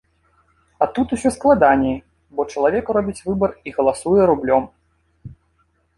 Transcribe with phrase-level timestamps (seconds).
[0.85, 1.97] А тут усё складаней,
[2.37, 4.63] бо чалавек робіць выбар і галасуе рублём!